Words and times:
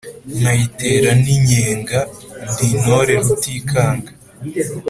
Nkayitera 0.37 1.09
ntikenga, 1.21 1.99
ndi 2.49 2.65
intore 2.73 3.13
Rutikanga. 3.25 4.11